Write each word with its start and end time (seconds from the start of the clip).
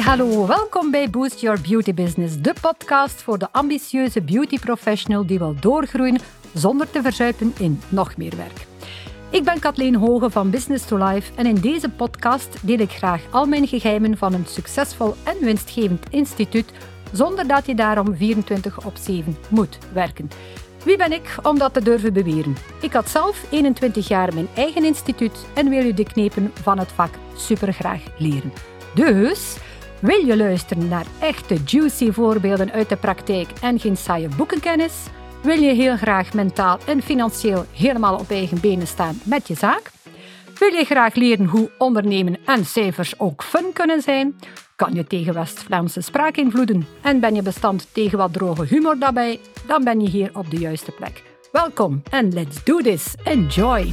Hallo, 0.00 0.46
welkom 0.46 0.90
bij 0.90 1.10
Boost 1.10 1.40
Your 1.40 1.60
Beauty 1.68 1.94
Business, 1.94 2.40
de 2.40 2.54
podcast 2.60 3.22
voor 3.22 3.38
de 3.38 3.48
ambitieuze 3.52 4.22
beauty 4.22 4.58
professional 4.58 5.26
die 5.26 5.38
wil 5.38 5.54
doorgroeien 5.60 6.18
zonder 6.54 6.90
te 6.90 7.02
verzuipen 7.02 7.54
in 7.58 7.80
nog 7.88 8.16
meer 8.16 8.36
werk. 8.36 8.66
Ik 9.30 9.44
ben 9.44 9.58
Kathleen 9.58 9.94
Hoge 9.94 10.30
van 10.30 10.50
Business 10.50 10.86
to 10.86 10.96
Life 10.96 11.32
en 11.34 11.46
in 11.46 11.54
deze 11.54 11.88
podcast 11.88 12.56
deel 12.62 12.78
ik 12.78 12.90
graag 12.90 13.22
al 13.30 13.46
mijn 13.46 13.66
geheimen 13.66 14.18
van 14.18 14.32
een 14.32 14.46
succesvol 14.46 15.14
en 15.22 15.36
winstgevend 15.40 16.06
instituut 16.10 16.72
zonder 17.12 17.46
dat 17.46 17.66
je 17.66 17.74
daarom 17.74 18.16
24 18.16 18.84
op 18.84 18.96
7 18.96 19.36
moet 19.48 19.78
werken. 19.92 20.30
Wie 20.84 20.96
ben 20.96 21.12
ik 21.12 21.36
om 21.42 21.58
dat 21.58 21.74
te 21.74 21.82
durven 21.82 22.12
beweren? 22.12 22.56
Ik 22.80 22.92
had 22.92 23.08
zelf 23.08 23.44
21 23.50 24.08
jaar 24.08 24.34
mijn 24.34 24.48
eigen 24.54 24.84
instituut 24.84 25.46
en 25.54 25.68
wil 25.68 25.84
je 25.84 25.94
de 25.94 26.04
knepen 26.04 26.52
van 26.62 26.78
het 26.78 26.92
vak 26.92 27.10
supergraag 27.36 28.02
leren. 28.18 28.52
Dus 28.94 29.56
wil 30.06 30.26
je 30.26 30.36
luisteren 30.36 30.88
naar 30.88 31.06
echte 31.20 31.56
juicy 31.64 32.10
voorbeelden 32.10 32.72
uit 32.72 32.88
de 32.88 32.96
praktijk 32.96 33.48
en 33.60 33.80
geen 33.80 33.96
saaie 33.96 34.28
boekenkennis? 34.36 34.94
Wil 35.42 35.60
je 35.60 35.72
heel 35.72 35.96
graag 35.96 36.32
mentaal 36.32 36.78
en 36.86 37.02
financieel 37.02 37.64
helemaal 37.72 38.18
op 38.18 38.30
eigen 38.30 38.60
benen 38.60 38.86
staan 38.86 39.20
met 39.24 39.48
je 39.48 39.54
zaak? 39.54 39.90
Wil 40.58 40.72
je 40.72 40.84
graag 40.84 41.14
leren 41.14 41.46
hoe 41.46 41.70
ondernemen 41.78 42.38
en 42.44 42.64
cijfers 42.64 43.18
ook 43.18 43.42
fun 43.42 43.72
kunnen 43.72 44.02
zijn? 44.02 44.36
Kan 44.76 44.94
je 44.94 45.06
tegen 45.06 45.34
West-Vlaamse 45.34 46.00
spraakinvloeden 46.00 46.86
en 47.02 47.20
ben 47.20 47.34
je 47.34 47.42
bestand 47.42 47.86
tegen 47.92 48.18
wat 48.18 48.32
droge 48.32 48.64
humor 48.64 48.98
daarbij? 48.98 49.40
Dan 49.66 49.84
ben 49.84 50.00
je 50.00 50.08
hier 50.08 50.30
op 50.32 50.50
de 50.50 50.58
juiste 50.58 50.90
plek. 50.90 51.22
Welkom 51.52 52.02
en 52.10 52.32
let's 52.32 52.64
do 52.64 52.80
this. 52.80 53.14
Enjoy! 53.24 53.92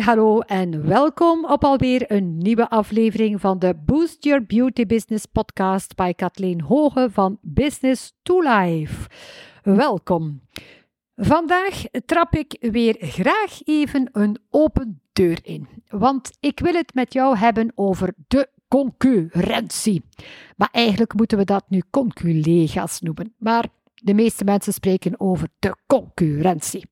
Hallo 0.00 0.40
en 0.40 0.86
welkom 0.86 1.44
op 1.44 1.64
alweer 1.64 2.10
een 2.10 2.38
nieuwe 2.38 2.70
aflevering 2.70 3.40
van 3.40 3.58
de 3.58 3.74
Boost 3.74 4.24
Your 4.24 4.46
Beauty 4.46 4.86
Business 4.86 5.26
podcast 5.26 5.94
bij 5.94 6.14
Kathleen 6.14 6.60
Hoge 6.60 7.08
van 7.10 7.38
Business 7.40 8.12
to 8.22 8.40
Life. 8.40 9.08
Welkom. 9.62 10.40
Vandaag 11.16 11.82
trap 12.06 12.34
ik 12.34 12.56
weer 12.60 12.96
graag 12.98 13.60
even 13.64 14.08
een 14.12 14.38
open 14.50 15.00
deur 15.12 15.38
in, 15.42 15.68
want 15.88 16.30
ik 16.40 16.60
wil 16.60 16.74
het 16.74 16.94
met 16.94 17.12
jou 17.12 17.36
hebben 17.36 17.72
over 17.74 18.14
de 18.28 18.48
concurrentie. 18.68 20.04
Maar 20.56 20.68
eigenlijk 20.72 21.14
moeten 21.14 21.38
we 21.38 21.44
dat 21.44 21.64
nu 21.68 21.82
conculega's 21.90 23.00
noemen, 23.00 23.34
maar 23.38 23.68
de 23.94 24.14
meeste 24.14 24.44
mensen 24.44 24.72
spreken 24.72 25.20
over 25.20 25.48
de 25.58 25.76
concurrentie. 25.86 26.84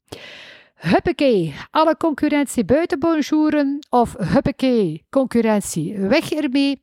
Huppakee, 0.81 1.55
alle 1.71 1.97
concurrentie 1.97 2.65
buiten 2.65 2.99
bonjouren 2.99 3.87
of 3.91 4.15
huppakee, 4.19 5.05
concurrentie 5.11 5.99
weg 5.99 6.33
ermee. 6.33 6.83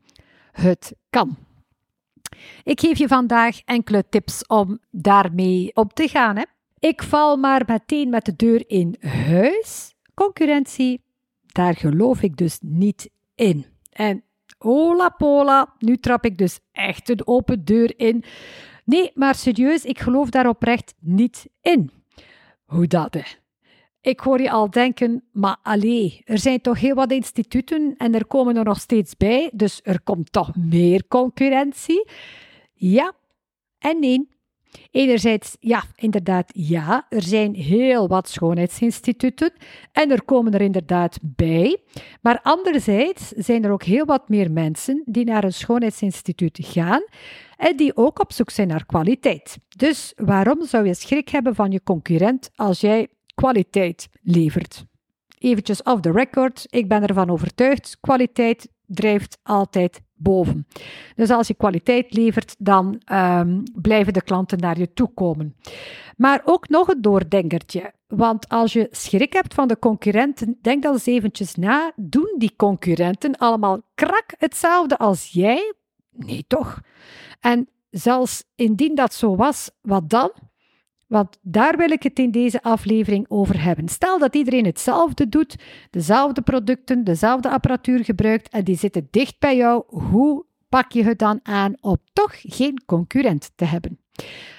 Het 0.51 0.95
kan. 1.09 1.37
Ik 2.63 2.79
geef 2.79 2.97
je 2.97 3.07
vandaag 3.07 3.61
enkele 3.65 4.09
tips 4.09 4.47
om 4.47 4.79
daarmee 4.91 5.71
op 5.73 5.93
te 5.93 6.07
gaan. 6.07 6.35
Hè. 6.35 6.43
Ik 6.79 7.03
val 7.03 7.37
maar 7.37 7.63
meteen 7.67 8.09
met 8.09 8.25
de 8.25 8.35
deur 8.35 8.63
in 8.67 8.95
huis. 8.99 9.95
Concurrentie, 10.13 11.01
daar 11.45 11.75
geloof 11.75 12.21
ik 12.21 12.37
dus 12.37 12.57
niet 12.61 13.09
in. 13.35 13.65
En 13.91 14.23
hola 14.57 15.09
pola, 15.09 15.73
nu 15.79 15.97
trap 15.97 16.25
ik 16.25 16.37
dus 16.37 16.59
echt 16.71 17.09
een 17.09 17.27
open 17.27 17.65
deur 17.65 17.99
in. 17.99 18.23
Nee, 18.85 19.11
maar 19.13 19.35
serieus, 19.35 19.85
ik 19.85 19.99
geloof 19.99 20.29
daar 20.29 20.47
oprecht 20.47 20.93
niet 20.99 21.47
in. 21.61 21.91
Hoe 22.65 22.87
dat? 22.87 23.13
Hè? 23.13 23.21
Ik 24.07 24.19
hoor 24.19 24.41
je 24.41 24.51
al 24.51 24.69
denken, 24.69 25.23
maar 25.31 25.57
allee, 25.63 26.21
er 26.25 26.39
zijn 26.39 26.61
toch 26.61 26.79
heel 26.79 26.95
wat 26.95 27.11
instituten 27.11 27.95
en 27.97 28.15
er 28.15 28.25
komen 28.25 28.57
er 28.57 28.63
nog 28.63 28.79
steeds 28.79 29.17
bij, 29.17 29.51
dus 29.53 29.79
er 29.83 30.01
komt 30.01 30.31
toch 30.31 30.55
meer 30.55 31.07
concurrentie? 31.07 32.09
Ja 32.73 33.13
en 33.79 33.99
nee. 33.99 34.29
Enerzijds, 34.91 35.57
ja, 35.59 35.83
inderdaad, 35.95 36.49
ja, 36.53 37.05
er 37.09 37.21
zijn 37.21 37.53
heel 37.53 38.07
wat 38.07 38.29
schoonheidsinstituten 38.29 39.53
en 39.91 40.11
er 40.11 40.23
komen 40.23 40.53
er 40.53 40.61
inderdaad 40.61 41.17
bij. 41.21 41.77
Maar 42.21 42.39
anderzijds 42.43 43.27
zijn 43.29 43.63
er 43.63 43.71
ook 43.71 43.83
heel 43.83 44.05
wat 44.05 44.29
meer 44.29 44.51
mensen 44.51 45.01
die 45.05 45.25
naar 45.25 45.43
een 45.43 45.53
schoonheidsinstituut 45.53 46.59
gaan 46.61 47.03
en 47.57 47.77
die 47.77 47.97
ook 47.97 48.19
op 48.19 48.33
zoek 48.33 48.49
zijn 48.49 48.67
naar 48.67 48.85
kwaliteit. 48.85 49.57
Dus 49.77 50.13
waarom 50.15 50.65
zou 50.65 50.85
je 50.85 50.93
schrik 50.93 51.29
hebben 51.29 51.55
van 51.55 51.71
je 51.71 51.83
concurrent 51.83 52.49
als 52.55 52.81
jij 52.81 53.07
kwaliteit 53.37 54.09
levert. 54.21 54.85
Eventjes 55.39 55.83
off 55.83 56.01
the 56.01 56.11
record, 56.11 56.65
ik 56.69 56.87
ben 56.87 57.07
ervan 57.07 57.29
overtuigd, 57.29 57.97
kwaliteit 57.99 58.69
drijft 58.85 59.37
altijd 59.43 60.01
boven. 60.13 60.67
Dus 61.15 61.29
als 61.29 61.47
je 61.47 61.53
kwaliteit 61.53 62.13
levert, 62.13 62.55
dan 62.59 63.01
um, 63.11 63.63
blijven 63.81 64.13
de 64.13 64.21
klanten 64.21 64.57
naar 64.57 64.79
je 64.79 64.93
toe 64.93 65.13
komen. 65.13 65.55
Maar 66.15 66.41
ook 66.45 66.69
nog 66.69 66.87
een 66.87 67.01
doordenkertje. 67.01 67.93
Want 68.07 68.49
als 68.49 68.73
je 68.73 68.87
schrik 68.91 69.33
hebt 69.33 69.53
van 69.53 69.67
de 69.67 69.79
concurrenten, 69.79 70.57
denk 70.61 70.83
dan 70.83 70.93
eens 70.93 71.05
eventjes 71.05 71.55
na. 71.55 71.91
Doen 71.95 72.35
die 72.37 72.53
concurrenten 72.55 73.37
allemaal 73.37 73.81
krak 73.95 74.33
hetzelfde 74.37 74.97
als 74.97 75.29
jij? 75.31 75.73
Nee, 76.11 76.45
toch? 76.47 76.81
En 77.39 77.69
zelfs 77.89 78.43
indien 78.55 78.95
dat 78.95 79.13
zo 79.13 79.35
was, 79.35 79.69
wat 79.81 80.09
dan? 80.09 80.31
Want 81.07 81.37
daar 81.41 81.77
wil 81.77 81.91
ik 81.91 82.03
het 82.03 82.19
in 82.19 82.31
deze 82.31 82.63
aflevering 82.63 83.25
over 83.29 83.63
hebben. 83.63 83.87
Stel 83.87 84.19
dat 84.19 84.35
iedereen 84.35 84.65
hetzelfde 84.65 85.29
doet, 85.29 85.55
dezelfde 85.89 86.41
producten, 86.41 87.03
dezelfde 87.03 87.49
apparatuur 87.49 88.03
gebruikt 88.03 88.49
en 88.49 88.63
die 88.63 88.77
zitten 88.77 89.07
dicht 89.11 89.39
bij 89.39 89.55
jou. 89.55 89.83
Hoe 89.87 90.45
pak 90.69 90.91
je 90.91 91.03
het 91.03 91.19
dan 91.19 91.39
aan 91.43 91.73
om 91.81 91.97
toch 92.13 92.35
geen 92.41 92.81
concurrent 92.85 93.51
te 93.55 93.65
hebben? 93.65 93.99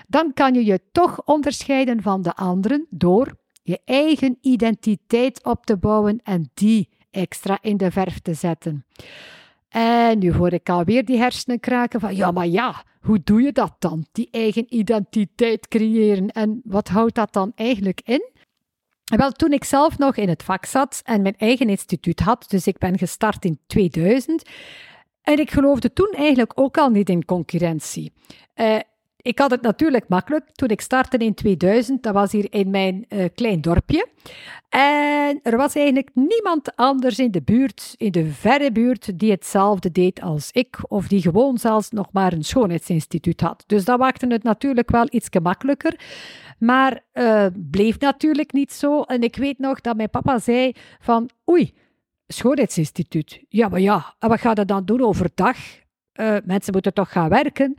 Dan 0.06 0.32
kan 0.32 0.54
je 0.54 0.64
je 0.64 0.80
toch 0.92 1.24
onderscheiden 1.24 2.02
van 2.02 2.22
de 2.22 2.34
anderen 2.34 2.86
door 2.90 3.36
je 3.62 3.80
eigen 3.84 4.38
identiteit 4.40 5.44
op 5.44 5.66
te 5.66 5.76
bouwen 5.76 6.20
en 6.22 6.50
die 6.54 6.88
extra 7.10 7.58
in 7.60 7.76
de 7.76 7.90
verf 7.90 8.20
te 8.20 8.34
zetten. 8.34 8.84
En 9.68 10.18
nu 10.18 10.32
hoor 10.32 10.52
ik 10.52 10.68
alweer 10.68 11.04
die 11.04 11.18
hersenen 11.18 11.60
kraken 11.60 12.00
van 12.00 12.16
ja, 12.16 12.30
maar 12.30 12.46
ja, 12.46 12.84
hoe 13.00 13.20
doe 13.24 13.42
je 13.42 13.52
dat 13.52 13.74
dan? 13.78 14.06
Die 14.12 14.28
eigen 14.30 14.74
identiteit 14.74 15.68
creëren. 15.68 16.28
En 16.28 16.60
wat 16.64 16.88
houdt 16.88 17.14
dat 17.14 17.32
dan 17.32 17.52
eigenlijk 17.54 18.00
in? 18.04 18.30
Wel, 19.04 19.30
toen 19.30 19.52
ik 19.52 19.64
zelf 19.64 19.98
nog 19.98 20.16
in 20.16 20.28
het 20.28 20.42
vak 20.42 20.64
zat 20.64 21.00
en 21.04 21.22
mijn 21.22 21.36
eigen 21.36 21.68
instituut 21.68 22.20
had, 22.20 22.44
dus 22.48 22.66
ik 22.66 22.78
ben 22.78 22.98
gestart 22.98 23.44
in 23.44 23.58
2000, 23.66 24.42
en 25.22 25.38
ik 25.38 25.50
geloofde 25.50 25.92
toen 25.92 26.12
eigenlijk 26.16 26.52
ook 26.54 26.78
al 26.78 26.90
niet 26.90 27.08
in 27.08 27.24
concurrentie. 27.24 28.12
Uh, 28.54 28.78
ik 29.22 29.38
had 29.38 29.50
het 29.50 29.62
natuurlijk 29.62 30.08
makkelijk. 30.08 30.50
Toen 30.52 30.68
ik 30.68 30.80
startte 30.80 31.16
in 31.16 31.34
2000, 31.34 32.02
dat 32.02 32.14
was 32.14 32.32
hier 32.32 32.46
in 32.50 32.70
mijn 32.70 33.06
uh, 33.08 33.24
klein 33.34 33.60
dorpje. 33.60 34.08
En 34.68 35.40
er 35.42 35.56
was 35.56 35.74
eigenlijk 35.74 36.10
niemand 36.14 36.76
anders 36.76 37.18
in 37.18 37.30
de 37.30 37.42
buurt, 37.42 37.94
in 37.96 38.12
de 38.12 38.26
verre 38.26 38.72
buurt, 38.72 39.18
die 39.18 39.30
hetzelfde 39.30 39.90
deed 39.92 40.20
als 40.20 40.50
ik, 40.52 40.78
of 40.88 41.08
die 41.08 41.22
gewoon 41.22 41.58
zelfs 41.58 41.90
nog 41.90 42.12
maar 42.12 42.32
een 42.32 42.44
schoonheidsinstituut 42.44 43.40
had. 43.40 43.64
Dus 43.66 43.84
dat 43.84 43.98
maakte 43.98 44.26
het 44.26 44.42
natuurlijk 44.42 44.90
wel 44.90 45.06
iets 45.10 45.28
gemakkelijker. 45.30 46.00
Maar 46.58 47.00
uh, 47.12 47.46
bleef 47.70 47.98
natuurlijk 47.98 48.52
niet 48.52 48.72
zo. 48.72 49.02
En 49.02 49.22
ik 49.22 49.36
weet 49.36 49.58
nog 49.58 49.80
dat 49.80 49.96
mijn 49.96 50.10
papa 50.10 50.38
zei 50.38 50.72
van, 51.00 51.30
oei, 51.50 51.74
schoonheidsinstituut. 52.26 53.44
Ja, 53.48 53.68
maar 53.68 53.80
ja, 53.80 54.14
en 54.18 54.28
wat 54.28 54.40
gaat 54.40 54.56
dat 54.56 54.68
dan 54.68 54.84
doen 54.84 55.00
overdag? 55.00 55.56
Uh, 56.20 56.36
mensen 56.44 56.72
moeten 56.72 56.94
toch 56.94 57.12
gaan 57.12 57.28
werken. 57.28 57.76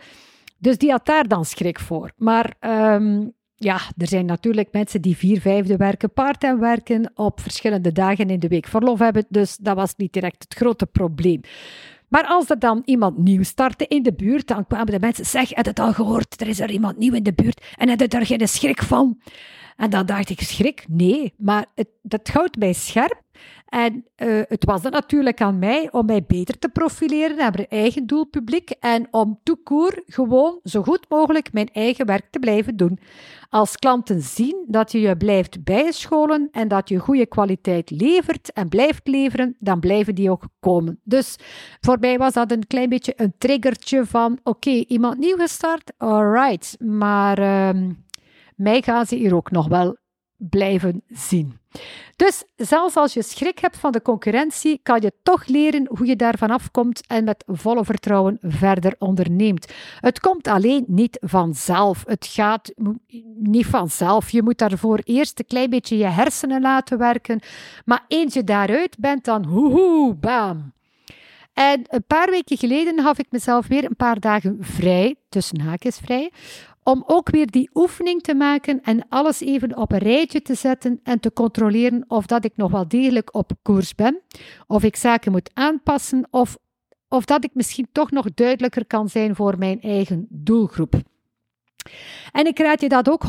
Dus 0.60 0.78
die 0.78 0.92
had 0.92 1.06
daar 1.06 1.28
dan 1.28 1.46
schrik 1.46 1.80
voor. 1.80 2.12
Maar 2.18 2.54
um, 2.60 3.34
ja, 3.56 3.80
er 3.98 4.08
zijn 4.08 4.26
natuurlijk 4.26 4.68
mensen 4.72 5.02
die 5.02 5.18
vier 5.18 5.42
vijfde 5.42 5.78
werken, 5.78 6.14
part-time 6.14 6.60
werken, 6.60 7.12
op 7.16 7.40
verschillende 7.40 7.92
dagen 7.92 8.30
in 8.30 8.40
de 8.40 8.48
week 8.48 8.68
verlof 8.68 9.00
hebben. 9.00 9.26
Dus 9.30 9.58
dat 9.58 9.76
was 9.76 9.96
niet 9.96 10.14
direct 10.14 10.44
het 10.44 10.54
grote 10.54 10.86
probleem. 10.86 11.42
Maar 12.08 12.26
als 12.26 12.50
er 12.50 12.60
dan 12.60 12.82
iemand 12.86 13.18
nieuw 13.18 13.44
startte 13.44 13.88
in 13.88 14.04
de 14.04 14.14
buurt, 14.14 14.48
dan 14.48 14.68
kwamen 14.68 14.92
de 14.92 15.00
mensen, 15.00 15.26
zeg, 15.26 15.50
heb 15.50 15.64
je 15.64 15.70
het 15.70 15.80
al 15.80 15.94
gehoord? 15.94 16.42
Er 16.42 16.48
is 16.48 16.60
er 16.60 16.72
iemand 16.72 16.98
nieuw 16.98 17.14
in 17.14 17.24
de 17.24 17.34
buurt 17.34 17.66
en 17.78 17.90
heb 17.90 18.00
je 18.00 18.08
er 18.08 18.26
geen 18.26 18.48
schrik 18.48 18.84
van? 18.84 19.22
En 19.80 19.90
dan 19.90 20.06
dacht 20.06 20.30
ik, 20.30 20.42
schrik? 20.42 20.86
Nee, 20.88 21.34
maar 21.38 21.66
het, 21.76 21.88
dat 22.02 22.28
houdt 22.28 22.58
mij 22.58 22.74
scherp. 22.74 23.22
En 23.66 24.06
uh, 24.18 24.42
het 24.48 24.66
was 24.66 24.82
dan 24.82 24.92
natuurlijk 24.92 25.42
aan 25.42 25.60
mij 25.60 25.88
om 25.92 26.06
mij 26.06 26.24
beter 26.24 26.60
te 26.60 26.70
profileren 26.70 27.38
naar 27.38 27.52
mijn 27.52 27.68
eigen 27.68 28.06
doelpubliek 28.06 28.70
en 28.70 29.08
om 29.12 29.40
toekoer 29.44 30.04
gewoon 30.06 30.60
zo 30.64 30.84
goed 30.84 31.06
mogelijk 31.10 31.54
mijn 31.54 31.70
eigen 31.74 32.06
werk 32.06 32.26
te 32.32 32.40
blijven 32.40 32.78
doen. 32.78 33.00
Als 33.50 33.76
klanten 33.76 34.22
zien 34.22 34.66
dat 34.68 34.92
je 34.92 35.00
je 35.00 35.18
blijft 35.18 35.64
bijscholen 35.64 36.48
en 36.52 36.68
dat 36.68 36.90
je 36.90 36.98
goede 36.98 37.26
kwaliteit 37.26 37.92
levert 37.92 38.54
en 38.54 38.70
blijft 38.70 39.08
leveren, 39.08 39.56
dan 39.60 39.80
blijven 39.80 40.16
die 40.16 40.32
ook 40.32 40.44
komen. 40.60 41.00
Dus 41.04 41.36
voor 41.82 41.98
mij 42.00 42.18
was 42.18 42.34
dat 42.34 42.52
een 42.52 42.68
klein 42.68 42.90
beetje 42.90 43.14
een 43.16 43.34
triggertje 43.38 44.06
van, 44.06 44.40
oké, 44.44 44.70
iemand 44.70 45.18
nieuw 45.18 45.38
gestart, 45.38 45.92
alright, 45.98 46.76
maar... 46.80 47.40
Uh, 47.76 47.90
mij 48.60 48.82
gaan 48.82 49.06
ze 49.06 49.16
hier 49.16 49.36
ook 49.36 49.52
nog 49.52 49.68
wel 49.68 49.98
blijven 50.38 51.04
zien. 51.08 51.58
Dus 52.16 52.44
zelfs 52.56 52.96
als 52.96 53.14
je 53.14 53.22
schrik 53.22 53.60
hebt 53.60 53.78
van 53.78 53.92
de 53.92 54.02
concurrentie, 54.02 54.80
kan 54.84 55.02
je 55.02 55.14
toch 55.24 55.46
leren 55.46 55.88
hoe 55.90 56.06
je 56.06 56.16
daarvan 56.16 56.50
afkomt 56.50 57.08
en 57.08 57.24
met 57.24 57.44
volle 57.48 57.86
vertrouwen 57.86 58.38
verder 58.42 58.96
onderneemt. 58.98 59.74
Het 60.00 60.20
komt 60.20 60.48
alleen 60.48 60.84
niet 60.88 61.18
vanzelf. 61.22 62.04
Het 62.08 62.26
gaat 62.26 62.74
niet 63.36 63.66
vanzelf. 63.66 64.30
Je 64.30 64.44
moet 64.44 64.58
daarvoor 64.58 65.00
eerst 65.04 65.40
een 65.40 65.46
klein 65.46 65.70
beetje 65.70 65.98
je 65.98 66.08
hersenen 66.08 66.62
laten 66.62 66.98
werken. 66.98 67.40
Maar 67.86 68.06
eens 68.08 68.34
je 68.34 68.44
daaruit 68.44 68.98
bent, 69.00 69.26
dan 69.26 69.46
hoehoe, 69.46 70.16
bam. 70.16 70.74
En 71.54 71.82
een 71.88 72.04
paar 72.08 72.30
weken 72.30 72.58
geleden 72.58 73.02
gaf 73.04 73.18
ik 73.18 73.28
mezelf 73.30 73.68
weer 73.68 73.84
een 73.84 73.96
paar 73.96 74.20
dagen 74.20 74.58
vrij, 74.60 75.16
tussen 75.30 75.60
haakjes 75.60 75.98
vrij, 75.98 76.32
om 76.90 77.04
ook 77.08 77.30
weer 77.30 77.52
die 77.52 77.70
oefening 77.74 78.22
te 78.22 78.36
maken 78.36 78.82
en 78.82 79.06
alles 79.10 79.40
even 79.42 79.78
op 79.78 79.92
een 79.92 79.98
rijtje 79.98 80.42
te 80.42 80.56
zetten 80.56 81.00
en 81.04 81.20
te 81.20 81.34
controleren 81.34 82.04
of 82.08 82.26
dat 82.26 82.46
ik 82.46 82.54
nog 82.56 82.72
wel 82.72 82.88
degelijk 82.88 83.36
op 83.36 83.52
koers 83.62 83.96
ben, 83.96 84.22
of 84.68 84.84
ik 84.84 84.96
zaken 84.96 85.32
moet 85.32 85.52
aanpassen 85.54 86.28
of, 86.32 86.58
of 87.08 87.26
dat 87.26 87.44
ik 87.44 87.52
misschien 87.54 87.88
toch 87.92 88.12
nog 88.12 88.34
duidelijker 88.34 88.86
kan 88.86 89.10
zijn 89.10 89.36
voor 89.36 89.58
mijn 89.58 89.82
eigen 89.82 90.26
doelgroep. 90.30 90.94
En 92.32 92.46
ik 92.46 92.60
raad 92.60 92.82
je 92.82 92.90
dat 92.90 93.10
ook 93.10 93.24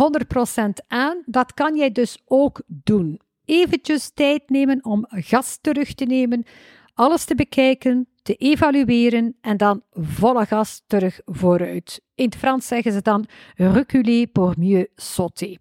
100% 0.65 0.87
aan. 0.89 1.23
Dat 1.27 1.55
kan 1.55 1.77
jij 1.77 1.93
dus 1.93 2.23
ook 2.25 2.62
doen. 2.67 3.21
Eventjes 3.45 4.11
tijd 4.15 4.51
nemen 4.51 4.85
om 4.85 5.07
gas 5.09 5.59
terug 5.61 5.95
te 5.95 6.05
nemen, 6.05 6.45
alles 6.95 7.25
te 7.25 7.35
bekijken, 7.35 8.09
te 8.23 8.35
evalueren 8.35 9.37
en 9.41 9.57
dan 9.57 9.83
volle 9.91 10.47
gas 10.47 10.83
terug 10.87 11.21
vooruit. 11.25 12.03
In 12.15 12.25
het 12.25 12.37
Frans 12.37 12.67
zeggen 12.67 12.93
ze 12.93 13.03
dan 13.03 13.27
reculer 13.55 14.27
pour 14.27 14.55
mieux 14.59 14.87
sauter. 14.97 15.57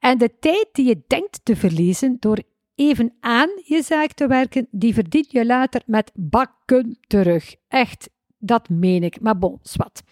En 0.00 0.18
de 0.18 0.38
tijd 0.38 0.68
die 0.72 0.86
je 0.86 1.02
denkt 1.06 1.40
te 1.42 1.56
verliezen 1.56 2.16
door 2.20 2.38
even 2.74 3.14
aan 3.20 3.48
je 3.64 3.82
zaak 3.82 4.12
te 4.12 4.26
werken, 4.26 4.68
die 4.70 4.94
verdien 4.94 5.26
je 5.28 5.46
later 5.46 5.82
met 5.86 6.10
bakken 6.14 6.98
terug. 7.06 7.54
Echt, 7.68 8.10
dat 8.38 8.68
meen 8.68 9.02
ik. 9.02 9.20
Maar 9.20 9.38
bon, 9.38 9.58
zwart. 9.62 10.02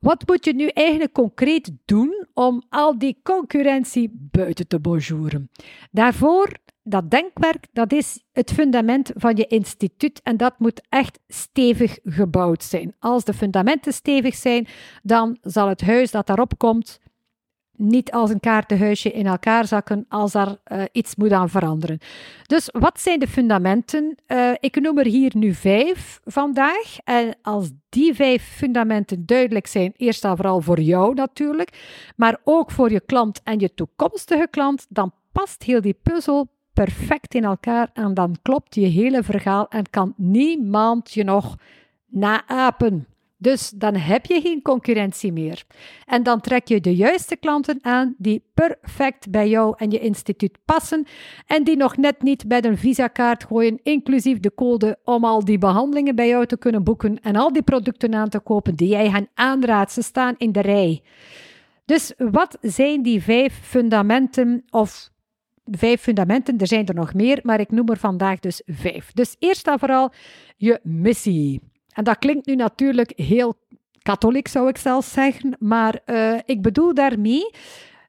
Wat 0.00 0.26
moet 0.26 0.44
je 0.44 0.54
nu 0.54 0.66
eigenlijk 0.66 1.12
concreet 1.12 1.72
doen 1.84 2.26
om 2.34 2.62
al 2.68 2.98
die 2.98 3.20
concurrentie 3.22 4.10
buiten 4.12 4.68
te 4.68 4.80
bonjouren? 4.80 5.50
Daarvoor 5.90 6.52
dat 6.88 7.10
denkwerk, 7.10 7.66
dat 7.72 7.92
is 7.92 8.22
het 8.32 8.52
fundament 8.52 9.10
van 9.14 9.36
je 9.36 9.46
instituut 9.46 10.20
en 10.22 10.36
dat 10.36 10.58
moet 10.58 10.86
echt 10.88 11.18
stevig 11.28 11.98
gebouwd 12.04 12.62
zijn. 12.62 12.94
Als 12.98 13.24
de 13.24 13.34
fundamenten 13.34 13.92
stevig 13.92 14.34
zijn, 14.34 14.66
dan 15.02 15.38
zal 15.42 15.68
het 15.68 15.80
huis 15.80 16.10
dat 16.10 16.26
daarop 16.26 16.58
komt 16.58 17.00
niet 17.78 18.12
als 18.12 18.30
een 18.30 18.40
kaartenhuisje 18.40 19.10
in 19.10 19.26
elkaar 19.26 19.66
zakken 19.66 20.04
als 20.08 20.32
daar 20.32 20.56
uh, 20.66 20.82
iets 20.92 21.16
moet 21.16 21.32
aan 21.32 21.48
veranderen. 21.48 21.98
Dus 22.46 22.68
wat 22.72 23.00
zijn 23.00 23.18
de 23.18 23.28
fundamenten? 23.28 24.16
Uh, 24.26 24.50
ik 24.60 24.80
noem 24.80 24.98
er 24.98 25.06
hier 25.06 25.32
nu 25.36 25.54
vijf 25.54 26.20
vandaag. 26.24 26.96
En 27.04 27.36
als 27.42 27.70
die 27.88 28.14
vijf 28.14 28.42
fundamenten 28.42 29.26
duidelijk 29.26 29.66
zijn, 29.66 29.92
eerst 29.96 30.24
en 30.24 30.36
vooral 30.36 30.60
voor 30.60 30.80
jou 30.80 31.14
natuurlijk, 31.14 32.00
maar 32.16 32.40
ook 32.44 32.70
voor 32.70 32.90
je 32.90 33.00
klant 33.00 33.40
en 33.44 33.58
je 33.58 33.74
toekomstige 33.74 34.48
klant, 34.50 34.86
dan 34.88 35.12
past 35.32 35.62
heel 35.62 35.80
die 35.80 35.98
puzzel 36.02 36.48
perfect 36.84 37.34
in 37.34 37.44
elkaar 37.44 37.90
en 37.92 38.14
dan 38.14 38.36
klopt 38.42 38.74
je 38.74 38.86
hele 38.86 39.22
verhaal 39.22 39.68
en 39.68 39.90
kan 39.90 40.14
niemand 40.16 41.12
je 41.12 41.24
nog 41.24 41.56
naapen. 42.06 43.06
Dus 43.38 43.70
dan 43.70 43.94
heb 43.94 44.26
je 44.26 44.40
geen 44.40 44.62
concurrentie 44.62 45.32
meer. 45.32 45.64
En 46.04 46.22
dan 46.22 46.40
trek 46.40 46.68
je 46.68 46.80
de 46.80 46.94
juiste 46.94 47.36
klanten 47.36 47.78
aan 47.82 48.14
die 48.18 48.42
perfect 48.54 49.30
bij 49.30 49.48
jou 49.48 49.74
en 49.76 49.90
je 49.90 49.98
instituut 49.98 50.58
passen 50.64 51.06
en 51.46 51.64
die 51.64 51.76
nog 51.76 51.96
net 51.96 52.22
niet 52.22 52.48
bij 52.48 52.64
een 52.64 52.78
visakaart 52.78 53.44
gooien, 53.44 53.80
inclusief 53.82 54.40
de 54.40 54.54
code 54.54 54.98
om 55.04 55.24
al 55.24 55.44
die 55.44 55.58
behandelingen 55.58 56.14
bij 56.14 56.28
jou 56.28 56.46
te 56.46 56.58
kunnen 56.58 56.84
boeken 56.84 57.20
en 57.20 57.36
al 57.36 57.52
die 57.52 57.62
producten 57.62 58.14
aan 58.14 58.28
te 58.28 58.40
kopen 58.40 58.74
die 58.74 58.88
jij 58.88 59.10
hen 59.10 59.28
aanraadt. 59.34 59.92
Ze 59.92 60.02
staan 60.02 60.34
in 60.38 60.52
de 60.52 60.60
rij. 60.60 61.02
Dus 61.84 62.12
wat 62.16 62.58
zijn 62.60 63.02
die 63.02 63.22
vijf 63.22 63.60
fundamenten 63.62 64.64
of 64.70 65.10
vijf 65.70 66.00
fundamenten. 66.00 66.58
Er 66.58 66.66
zijn 66.66 66.86
er 66.86 66.94
nog 66.94 67.14
meer, 67.14 67.40
maar 67.42 67.60
ik 67.60 67.70
noem 67.70 67.88
er 67.88 67.98
vandaag 67.98 68.38
dus 68.38 68.62
vijf. 68.66 69.12
Dus 69.12 69.36
eerst 69.38 69.66
en 69.66 69.78
vooral 69.78 70.12
je 70.56 70.80
missie. 70.82 71.60
En 71.92 72.04
dat 72.04 72.18
klinkt 72.18 72.46
nu 72.46 72.54
natuurlijk 72.54 73.12
heel 73.16 73.54
katholiek, 74.02 74.48
zou 74.48 74.68
ik 74.68 74.78
zelfs 74.78 75.12
zeggen, 75.12 75.56
maar 75.58 76.00
uh, 76.06 76.38
ik 76.44 76.62
bedoel 76.62 76.94
daarmee 76.94 77.50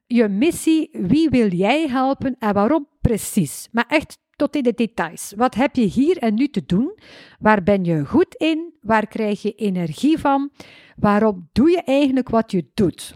je 0.06 0.28
missie. 0.28 0.88
Wie 0.92 1.28
wil 1.30 1.48
jij 1.48 1.88
helpen 1.88 2.36
en 2.38 2.54
waarom 2.54 2.88
precies? 3.00 3.68
Maar 3.72 3.86
echt 3.88 4.18
tot 4.36 4.56
in 4.56 4.62
de 4.62 4.74
details. 4.74 5.32
Wat 5.36 5.54
heb 5.54 5.76
je 5.76 5.84
hier 5.84 6.18
en 6.18 6.34
nu 6.34 6.48
te 6.48 6.62
doen? 6.66 6.98
Waar 7.38 7.62
ben 7.62 7.84
je 7.84 8.04
goed 8.04 8.34
in? 8.34 8.74
Waar 8.80 9.06
krijg 9.06 9.42
je 9.42 9.52
energie 9.52 10.18
van? 10.18 10.50
Waarom 10.96 11.48
doe 11.52 11.70
je 11.70 11.82
eigenlijk 11.82 12.28
wat 12.28 12.52
je 12.52 12.70
doet? 12.74 13.14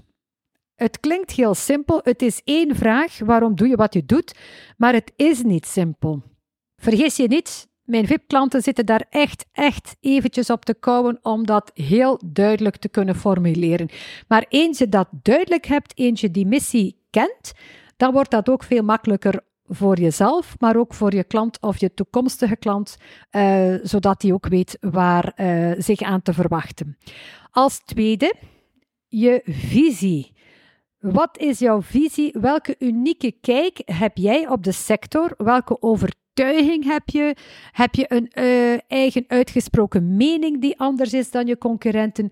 Het 0.82 1.00
klinkt 1.00 1.30
heel 1.30 1.54
simpel. 1.54 2.00
Het 2.02 2.22
is 2.22 2.40
één 2.44 2.76
vraag: 2.76 3.18
waarom 3.18 3.54
doe 3.54 3.68
je 3.68 3.76
wat 3.76 3.94
je 3.94 4.04
doet? 4.06 4.38
Maar 4.76 4.92
het 4.92 5.12
is 5.16 5.42
niet 5.42 5.66
simpel. 5.66 6.22
Vergis 6.76 7.16
je 7.16 7.28
niet, 7.28 7.68
mijn 7.84 8.06
VIP-klanten 8.06 8.62
zitten 8.62 8.86
daar 8.86 9.04
echt, 9.10 9.46
echt 9.52 9.96
eventjes 10.00 10.50
op 10.50 10.64
te 10.64 10.74
kouwen 10.74 11.18
om 11.22 11.46
dat 11.46 11.70
heel 11.74 12.20
duidelijk 12.26 12.76
te 12.76 12.88
kunnen 12.88 13.14
formuleren. 13.14 13.88
Maar 14.28 14.46
eens 14.48 14.78
je 14.78 14.88
dat 14.88 15.08
duidelijk 15.22 15.66
hebt, 15.66 15.98
eens 15.98 16.20
je 16.20 16.30
die 16.30 16.46
missie 16.46 16.96
kent, 17.10 17.52
dan 17.96 18.12
wordt 18.12 18.30
dat 18.30 18.48
ook 18.48 18.62
veel 18.62 18.82
makkelijker 18.82 19.40
voor 19.66 19.98
jezelf, 19.98 20.54
maar 20.58 20.76
ook 20.76 20.94
voor 20.94 21.14
je 21.14 21.24
klant 21.24 21.60
of 21.60 21.80
je 21.80 21.94
toekomstige 21.94 22.56
klant, 22.56 22.96
uh, 23.30 23.74
zodat 23.82 24.20
die 24.20 24.32
ook 24.34 24.46
weet 24.46 24.76
waar 24.80 25.32
uh, 25.36 25.72
zich 25.78 26.00
aan 26.00 26.22
te 26.22 26.32
verwachten. 26.32 26.98
Als 27.50 27.80
tweede, 27.84 28.34
je 29.08 29.40
visie. 29.44 30.32
Wat 31.02 31.38
is 31.38 31.58
jouw 31.58 31.82
visie? 31.82 32.34
Welke 32.40 32.76
unieke 32.78 33.32
kijk 33.40 33.82
heb 33.84 34.16
jij 34.16 34.48
op 34.48 34.64
de 34.64 34.72
sector? 34.72 35.34
Welke 35.36 35.82
overtuiging 35.82 36.84
heb 36.84 37.08
je? 37.08 37.36
Heb 37.72 37.94
je 37.94 38.04
een 38.08 38.30
uh, 38.34 38.78
eigen 38.88 39.24
uitgesproken 39.26 40.16
mening 40.16 40.60
die 40.60 40.78
anders 40.78 41.12
is 41.12 41.30
dan 41.30 41.46
je 41.46 41.58
concurrenten? 41.58 42.30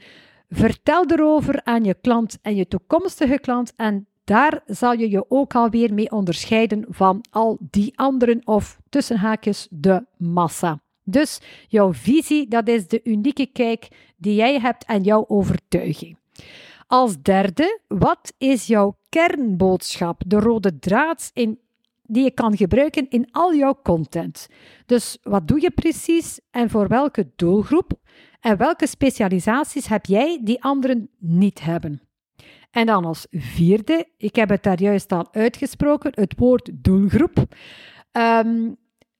Vertel 0.49 1.05
erover 1.07 1.65
aan 1.65 1.85
je 1.85 1.95
klant 2.01 2.39
en 2.43 2.57
je 2.57 2.69
toekomstige 2.69 3.39
klant 3.39 3.73
en 3.77 4.07
daar 4.25 4.63
zal 4.67 4.93
je 4.93 5.11
je 5.11 5.25
ook 5.29 5.55
alweer 5.55 5.95
mee 5.95 6.11
onderscheiden 6.11 6.85
van 6.89 7.25
al 7.31 7.59
die 7.71 7.99
anderen 7.99 8.41
of 8.45 8.79
tussen 8.89 9.17
haakjes 9.17 9.67
de 9.71 10.07
massa. 10.17 10.81
Dus 11.05 11.41
jouw 11.69 11.93
visie, 11.93 12.49
dat 12.49 12.69
is 12.69 12.89
de 12.89 13.01
unieke 13.05 13.47
kijk 13.47 13.89
die 14.17 14.35
jij 14.35 14.61
hebt 14.61 14.85
en 14.85 15.03
jouw 15.03 15.25
overtuiging. 15.29 16.19
Als 16.91 17.23
derde, 17.23 17.81
wat 17.89 18.33
is 18.39 18.67
jouw 18.67 18.97
kernboodschap, 19.09 20.23
de 20.27 20.39
rode 20.39 20.79
draad 20.79 21.31
in, 21.35 21.59
die 22.03 22.23
je 22.23 22.31
kan 22.31 22.57
gebruiken 22.57 23.09
in 23.09 23.29
al 23.31 23.55
jouw 23.55 23.79
content? 23.83 24.49
Dus 24.87 25.19
wat 25.23 25.49
doe 25.49 25.61
je 25.61 25.71
precies 25.71 26.41
en 26.51 26.71
voor 26.71 26.89
welke 26.89 27.31
doelgroep? 27.37 27.93
En 28.41 28.57
welke 28.57 28.87
specialisaties 28.87 29.87
heb 29.87 30.07
jij 30.07 30.41
die 30.43 30.63
anderen 30.63 31.11
niet 31.19 31.61
hebben? 31.61 32.01
En 32.71 32.87
dan 32.87 33.05
als 33.05 33.27
vierde, 33.31 34.09
ik 34.17 34.37
heb 34.37 34.49
het 34.49 34.63
daar 34.63 34.81
juist 34.81 35.13
al 35.13 35.29
uitgesproken, 35.33 36.13
het 36.15 36.35
woord 36.37 36.71
doelgroep. 36.73 37.45
Um, 38.13 38.77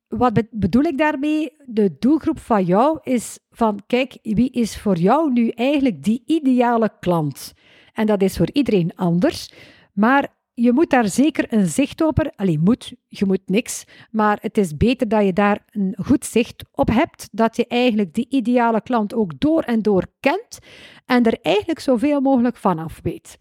wat 0.09 0.43
bedoel 0.51 0.83
ik 0.83 0.99
daarmee? 0.99 1.53
De 1.67 1.97
doelgroep 1.99 2.39
van 2.39 2.65
jou 2.65 2.99
is 3.03 3.39
van, 3.51 3.81
kijk, 3.87 4.19
wie 4.23 4.51
is 4.51 4.79
voor 4.79 4.97
jou 4.97 5.33
nu 5.33 5.49
eigenlijk 5.49 6.03
die 6.03 6.23
ideale 6.27 6.93
klant? 7.01 7.53
En 7.93 8.07
dat 8.07 8.23
is 8.23 8.37
voor 8.37 8.51
iedereen 8.53 8.93
anders. 8.97 9.53
Maar 9.93 10.29
je 10.55 10.73
moet 10.73 10.91
daar 10.91 11.09
zeker 11.09 11.53
een 11.53 11.67
zicht 11.67 12.01
op. 12.01 12.33
Alleen 12.37 12.61
moet, 12.61 12.95
je 13.09 13.25
moet 13.27 13.43
niks. 13.47 13.85
Maar 14.11 14.39
het 14.41 14.59
is 14.59 14.77
beter 14.77 15.09
dat 15.09 15.25
je 15.25 15.33
daar 15.33 15.65
een 15.71 15.97
goed 16.05 16.25
zicht 16.25 16.65
op 16.73 16.89
hebt. 16.89 17.29
Dat 17.33 17.57
je 17.57 17.67
eigenlijk 17.67 18.15
die 18.15 18.27
ideale 18.29 18.81
klant 18.81 19.15
ook 19.15 19.41
door 19.41 19.63
en 19.63 19.83
door 19.83 20.07
kent. 20.21 20.59
En 21.07 21.25
er 21.25 21.39
eigenlijk 21.43 21.81
zoveel 21.81 22.21
mogelijk 22.21 22.57
vanaf 22.57 23.01
weet. 23.03 23.37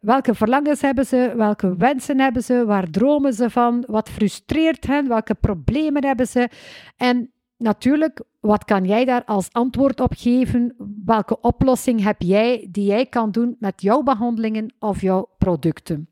Welke 0.00 0.34
verlangens 0.34 0.80
hebben 0.80 1.06
ze? 1.06 1.32
Welke 1.36 1.76
wensen 1.76 2.20
hebben 2.20 2.42
ze? 2.42 2.64
Waar 2.64 2.90
dromen 2.90 3.32
ze 3.32 3.50
van? 3.50 3.84
Wat 3.86 4.08
frustreert 4.10 4.86
hen? 4.86 5.08
Welke 5.08 5.34
problemen 5.34 6.04
hebben 6.04 6.26
ze? 6.26 6.48
En 6.96 7.30
natuurlijk, 7.56 8.22
wat 8.40 8.64
kan 8.64 8.84
jij 8.84 9.04
daar 9.04 9.24
als 9.24 9.52
antwoord 9.52 10.00
op 10.00 10.12
geven? 10.16 10.74
Welke 11.04 11.40
oplossing 11.40 12.02
heb 12.02 12.22
jij 12.22 12.68
die 12.70 12.84
jij 12.84 13.06
kan 13.06 13.30
doen 13.30 13.56
met 13.58 13.82
jouw 13.82 14.02
behandelingen 14.02 14.74
of 14.78 15.00
jouw 15.00 15.28
producten? 15.38 16.08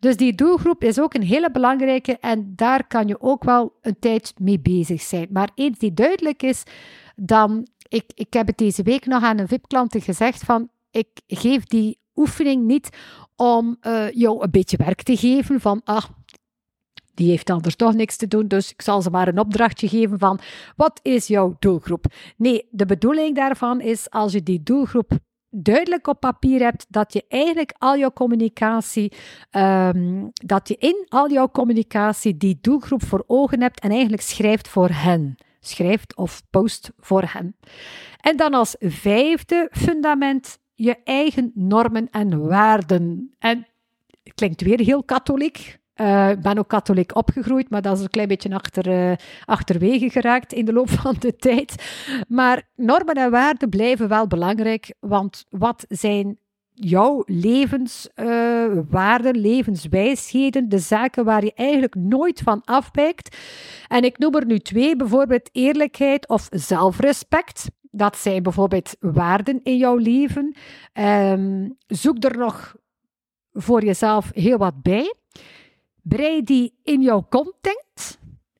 Dus 0.00 0.16
die 0.16 0.34
doelgroep 0.34 0.84
is 0.84 1.00
ook 1.00 1.14
een 1.14 1.22
hele 1.22 1.50
belangrijke 1.50 2.18
en 2.18 2.52
daar 2.56 2.86
kan 2.86 3.06
je 3.06 3.20
ook 3.20 3.44
wel 3.44 3.72
een 3.82 3.98
tijd 3.98 4.34
mee 4.40 4.60
bezig 4.60 5.02
zijn. 5.02 5.26
Maar 5.30 5.50
eens 5.54 5.78
die 5.78 5.94
duidelijk 5.94 6.42
is, 6.42 6.62
dan, 7.16 7.66
ik, 7.88 8.04
ik 8.14 8.32
heb 8.32 8.46
het 8.46 8.58
deze 8.58 8.82
week 8.82 9.06
nog 9.06 9.22
aan 9.22 9.38
een 9.38 9.48
VIP-klanten 9.48 10.00
gezegd 10.00 10.44
van, 10.44 10.68
ik 10.90 11.08
geef 11.26 11.64
die 11.64 11.98
oefening 12.14 12.64
niet 12.64 12.88
om 13.36 13.76
uh, 13.82 14.10
jou 14.10 14.42
een 14.42 14.50
beetje 14.50 14.76
werk 14.76 15.02
te 15.02 15.16
geven 15.16 15.60
van, 15.60 15.80
ah, 15.84 16.04
die 17.18 17.30
heeft 17.30 17.50
anders 17.50 17.76
toch 17.76 17.94
niks 17.94 18.16
te 18.16 18.28
doen, 18.28 18.48
dus 18.48 18.70
ik 18.70 18.82
zal 18.82 19.02
ze 19.02 19.10
maar 19.10 19.28
een 19.28 19.38
opdrachtje 19.38 19.88
geven 19.88 20.18
van, 20.18 20.40
wat 20.76 21.00
is 21.02 21.26
jouw 21.26 21.56
doelgroep? 21.58 22.04
Nee, 22.36 22.68
de 22.70 22.86
bedoeling 22.86 23.36
daarvan 23.36 23.80
is, 23.80 24.10
als 24.10 24.32
je 24.32 24.42
die 24.42 24.62
doelgroep 24.62 25.10
duidelijk 25.50 26.06
op 26.06 26.20
papier 26.20 26.60
hebt, 26.60 26.86
dat 26.88 27.12
je 27.12 27.24
eigenlijk 27.28 27.74
al 27.78 27.98
jouw 27.98 28.12
communicatie, 28.12 29.12
um, 29.50 30.30
dat 30.32 30.68
je 30.68 30.76
in 30.76 31.06
al 31.08 31.30
jouw 31.30 31.48
communicatie 31.48 32.36
die 32.36 32.58
doelgroep 32.60 33.02
voor 33.02 33.24
ogen 33.26 33.60
hebt 33.60 33.80
en 33.80 33.90
eigenlijk 33.90 34.22
schrijft 34.22 34.68
voor 34.68 34.88
hen. 34.88 35.34
Schrijft 35.60 36.16
of 36.16 36.42
post 36.50 36.90
voor 36.98 37.22
hen. 37.26 37.56
En 38.20 38.36
dan 38.36 38.54
als 38.54 38.76
vijfde 38.78 39.68
fundament 39.72 40.58
je 40.74 40.96
eigen 41.04 41.50
normen 41.54 42.08
en 42.10 42.46
waarden. 42.46 43.34
En 43.38 43.66
klinkt 44.34 44.60
weer 44.60 44.80
heel 44.80 45.04
katholiek. 45.04 45.78
Uh, 46.00 46.30
ik 46.30 46.40
ben 46.40 46.58
ook 46.58 46.68
katholiek 46.68 47.16
opgegroeid, 47.16 47.70
maar 47.70 47.82
dat 47.82 47.96
is 47.96 48.02
een 48.02 48.10
klein 48.10 48.28
beetje 48.28 48.54
achter, 48.54 48.88
uh, 48.88 49.12
achterwege 49.44 50.10
geraakt 50.10 50.52
in 50.52 50.64
de 50.64 50.72
loop 50.72 50.90
van 51.00 51.16
de 51.18 51.36
tijd. 51.36 51.74
Maar 52.28 52.68
normen 52.76 53.14
en 53.14 53.30
waarden 53.30 53.68
blijven 53.68 54.08
wel 54.08 54.26
belangrijk, 54.26 54.94
want 55.00 55.44
wat 55.50 55.84
zijn 55.88 56.38
jouw 56.80 57.22
levenswaarden, 57.26 59.36
uh, 59.36 59.42
levenswijsheden, 59.42 60.68
de 60.68 60.78
zaken 60.78 61.24
waar 61.24 61.44
je 61.44 61.52
eigenlijk 61.54 61.94
nooit 61.94 62.40
van 62.40 62.62
afwijkt? 62.64 63.36
En 63.88 64.04
ik 64.04 64.18
noem 64.18 64.34
er 64.34 64.46
nu 64.46 64.58
twee, 64.58 64.96
bijvoorbeeld 64.96 65.48
eerlijkheid 65.52 66.28
of 66.28 66.46
zelfrespect. 66.50 67.66
Dat 67.90 68.16
zijn 68.16 68.42
bijvoorbeeld 68.42 68.96
waarden 69.00 69.60
in 69.62 69.76
jouw 69.76 69.96
leven. 69.96 70.56
Um, 70.92 71.76
zoek 71.86 72.24
er 72.24 72.38
nog 72.38 72.76
voor 73.52 73.84
jezelf 73.84 74.30
heel 74.34 74.58
wat 74.58 74.82
bij. 74.82 75.14
Brei 76.08 76.42
die 76.42 76.74
in 76.82 77.02
jouw 77.02 77.26
content. 77.30 78.18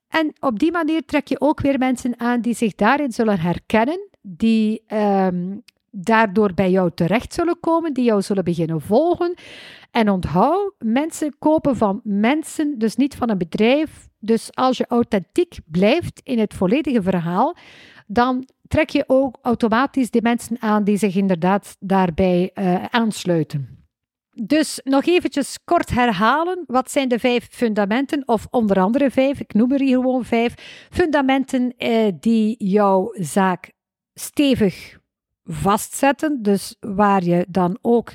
En 0.09 0.33
op 0.41 0.59
die 0.59 0.73
manier 0.73 1.05
trek 1.05 1.27
je 1.29 1.41
ook 1.41 1.61
weer 1.61 1.79
mensen 1.79 2.21
aan 2.21 2.41
die 2.41 2.55
zich 2.55 2.75
daarin 2.75 3.13
zullen 3.13 3.41
herkennen, 3.41 4.09
die 4.21 4.83
um, 4.93 5.63
daardoor 5.91 6.55
bij 6.55 6.71
jou 6.71 6.91
terecht 6.95 7.35
zullen 7.35 7.61
komen, 7.61 7.93
die 7.93 8.05
jou 8.05 8.23
zullen 8.23 8.45
beginnen 8.45 8.81
volgen. 8.81 9.35
En 9.91 10.11
onthoud, 10.11 10.75
mensen 10.79 11.39
kopen 11.39 11.77
van 11.77 12.01
mensen, 12.05 12.79
dus 12.79 12.97
niet 12.97 13.15
van 13.15 13.31
een 13.31 13.39
bedrijf. 13.39 14.09
Dus 14.19 14.55
als 14.55 14.77
je 14.77 14.87
authentiek 14.87 15.59
blijft 15.67 16.21
in 16.25 16.39
het 16.39 16.55
volledige 16.55 17.03
verhaal, 17.03 17.57
dan 18.07 18.49
trek 18.69 18.91
je 18.91 19.05
ook 19.07 19.39
automatisch 19.43 20.11
die 20.11 20.23
mensen 20.23 20.57
aan 20.61 20.85
die 20.85 20.97
zich 20.97 21.17
inderdaad 21.17 21.77
daarbij 21.81 22.51
uh, 22.55 22.85
aansluiten. 22.85 23.78
Dus 24.43 24.81
nog 24.85 25.07
eventjes 25.07 25.59
kort 25.65 25.91
herhalen. 25.91 26.65
Wat 26.67 26.91
zijn 26.91 27.09
de 27.09 27.19
vijf 27.19 27.49
fundamenten? 27.51 28.23
Of 28.29 28.47
onder 28.51 28.81
andere 28.81 29.11
vijf, 29.11 29.41
ik 29.41 29.55
noem 29.55 29.73
er 29.73 29.81
hier 29.81 29.97
gewoon 29.97 30.25
vijf. 30.25 30.55
Fundamenten 30.91 31.75
eh, 31.77 32.13
die 32.21 32.65
jouw 32.65 33.15
zaak 33.15 33.73
stevig 34.15 34.99
vastzetten. 35.45 36.43
Dus 36.43 36.77
waar 36.81 37.25
je 37.25 37.47
dan 37.49 37.79
ook, 37.81 38.13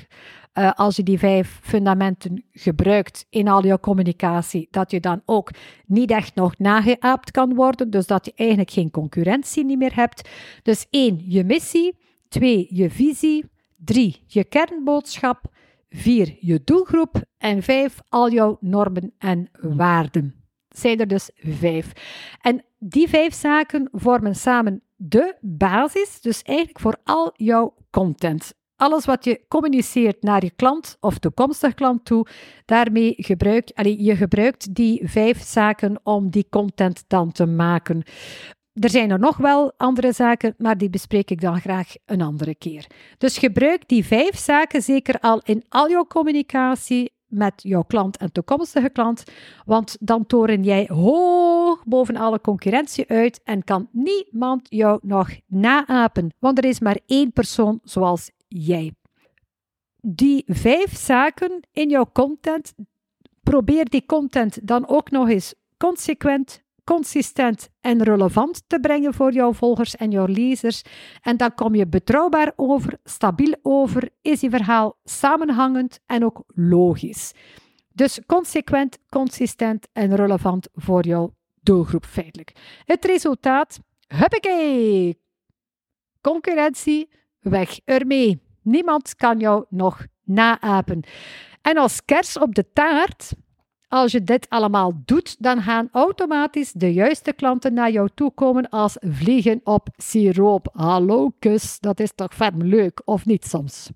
uh, 0.54 0.72
als 0.72 0.96
je 0.96 1.02
die 1.02 1.18
vijf 1.18 1.58
fundamenten 1.62 2.44
gebruikt 2.52 3.26
in 3.30 3.48
al 3.48 3.66
je 3.66 3.80
communicatie, 3.80 4.68
dat 4.70 4.90
je 4.90 5.00
dan 5.00 5.22
ook 5.24 5.50
niet 5.86 6.10
echt 6.10 6.34
nog 6.34 6.58
nageaapt 6.58 7.30
kan 7.30 7.54
worden. 7.54 7.90
Dus 7.90 8.06
dat 8.06 8.24
je 8.24 8.32
eigenlijk 8.34 8.70
geen 8.70 8.90
concurrentie 8.90 9.64
niet 9.64 9.78
meer 9.78 9.94
hebt. 9.94 10.28
Dus 10.62 10.86
één, 10.90 11.22
je 11.26 11.44
missie. 11.44 11.96
Twee, 12.28 12.66
je 12.70 12.90
visie. 12.90 13.44
Drie, 13.76 14.22
je 14.26 14.44
kernboodschap. 14.44 15.52
Vier, 15.96 16.36
je 16.40 16.60
doelgroep. 16.64 17.22
En 17.38 17.62
vijf, 17.62 18.00
al 18.08 18.30
jouw 18.30 18.56
normen 18.60 19.14
en 19.18 19.48
waarden. 19.60 20.34
Zijn 20.68 21.00
er 21.00 21.06
dus 21.08 21.30
vijf. 21.34 21.92
En 22.40 22.64
die 22.78 23.08
vijf 23.08 23.34
zaken 23.34 23.88
vormen 23.92 24.34
samen 24.34 24.82
de 24.96 25.36
basis, 25.40 26.20
dus 26.20 26.42
eigenlijk 26.42 26.80
voor 26.80 26.96
al 27.04 27.32
jouw 27.36 27.74
content. 27.90 28.54
Alles 28.76 29.04
wat 29.04 29.24
je 29.24 29.44
communiceert 29.48 30.22
naar 30.22 30.44
je 30.44 30.50
klant 30.50 30.96
of 31.00 31.18
toekomstig 31.18 31.74
klant 31.74 32.04
toe, 32.04 32.26
daarmee 32.64 33.14
gebruik 33.16 33.70
allee, 33.74 34.02
je 34.02 34.16
gebruikt 34.16 34.74
die 34.74 35.08
vijf 35.08 35.42
zaken 35.42 36.00
om 36.02 36.30
die 36.30 36.46
content 36.50 37.04
dan 37.06 37.32
te 37.32 37.46
maken. 37.46 38.02
Er 38.74 38.90
zijn 38.90 39.10
er 39.10 39.18
nog 39.18 39.36
wel 39.36 39.72
andere 39.76 40.12
zaken, 40.12 40.54
maar 40.58 40.78
die 40.78 40.90
bespreek 40.90 41.30
ik 41.30 41.40
dan 41.40 41.60
graag 41.60 41.94
een 42.06 42.22
andere 42.22 42.54
keer. 42.54 42.86
Dus 43.18 43.38
gebruik 43.38 43.88
die 43.88 44.04
vijf 44.04 44.38
zaken 44.38 44.82
zeker 44.82 45.20
al 45.20 45.40
in 45.44 45.64
al 45.68 45.90
jouw 45.90 46.06
communicatie 46.06 47.12
met 47.26 47.52
jouw 47.56 47.82
klant 47.82 48.16
en 48.16 48.32
toekomstige 48.32 48.88
klant, 48.88 49.24
want 49.64 49.96
dan 50.00 50.26
toren 50.26 50.62
jij 50.62 50.88
hoog 50.92 51.84
boven 51.84 52.16
alle 52.16 52.40
concurrentie 52.40 53.08
uit 53.08 53.40
en 53.44 53.64
kan 53.64 53.88
niemand 53.92 54.66
jou 54.68 54.98
nog 55.02 55.30
naapen, 55.46 56.34
want 56.38 56.58
er 56.58 56.64
is 56.64 56.80
maar 56.80 56.98
één 57.06 57.32
persoon 57.32 57.80
zoals 57.82 58.30
jij. 58.48 58.92
Die 60.00 60.44
vijf 60.46 60.96
zaken 60.96 61.60
in 61.72 61.88
jouw 61.88 62.10
content, 62.12 62.74
probeer 63.42 63.88
die 63.88 64.06
content 64.06 64.66
dan 64.66 64.88
ook 64.88 65.10
nog 65.10 65.28
eens 65.28 65.54
consequent 65.76 66.63
consistent 66.84 67.68
en 67.80 68.02
relevant 68.02 68.62
te 68.66 68.80
brengen 68.80 69.14
voor 69.14 69.32
jouw 69.32 69.52
volgers 69.52 69.96
en 69.96 70.10
jouw 70.10 70.26
lezers. 70.26 70.82
En 71.20 71.36
dan 71.36 71.54
kom 71.54 71.74
je 71.74 71.86
betrouwbaar 71.86 72.52
over, 72.56 72.98
stabiel 73.04 73.54
over, 73.62 74.08
is 74.22 74.40
je 74.40 74.50
verhaal 74.50 74.98
samenhangend 75.04 76.00
en 76.06 76.24
ook 76.24 76.42
logisch. 76.46 77.32
Dus 77.92 78.20
consequent, 78.26 78.98
consistent 79.08 79.88
en 79.92 80.14
relevant 80.14 80.68
voor 80.72 81.06
jouw 81.06 81.34
doelgroep 81.62 82.04
feitelijk. 82.04 82.52
Het 82.84 83.04
resultaat, 83.04 83.78
huppakee! 84.06 85.22
Concurrentie, 86.20 87.10
weg 87.40 87.80
ermee. 87.84 88.42
Niemand 88.62 89.14
kan 89.14 89.38
jou 89.38 89.64
nog 89.68 90.06
naapen. 90.24 91.00
En 91.62 91.76
als 91.76 92.04
kers 92.04 92.38
op 92.38 92.54
de 92.54 92.72
taart 92.72 93.32
als 93.94 94.12
je 94.12 94.24
dit 94.24 94.46
allemaal 94.48 94.92
doet, 95.04 95.36
dan 95.38 95.62
gaan 95.62 95.88
automatisch 95.92 96.72
de 96.72 96.92
juiste 96.92 97.32
klanten 97.32 97.74
naar 97.74 97.90
jou 97.90 98.08
toe 98.14 98.30
komen 98.34 98.68
als 98.68 98.96
vliegen 99.00 99.60
op 99.64 99.88
siroop. 99.96 100.68
Hallo 100.72 101.32
kus, 101.38 101.78
dat 101.80 102.00
is 102.00 102.12
toch 102.14 102.34
vet 102.34 102.52
leuk, 102.56 103.02
of 103.04 103.26
niet 103.26 103.44
soms? 103.44 103.90